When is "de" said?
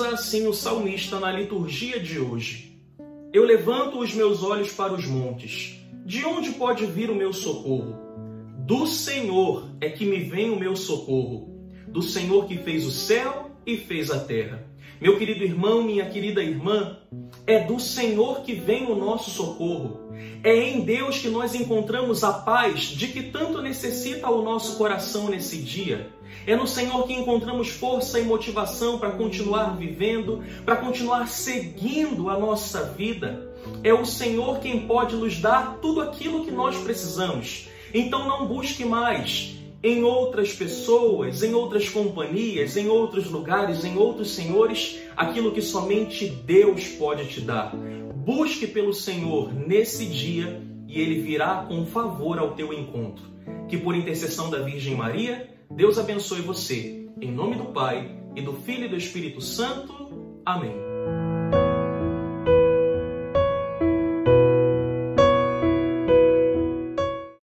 2.00-2.18, 6.06-6.24, 22.80-23.06